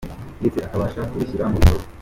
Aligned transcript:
ndetse 0.39 0.59
akabasha 0.67 1.07
kubishyira 1.09 1.45
mu 1.51 1.55
bikorwa. 1.59 1.85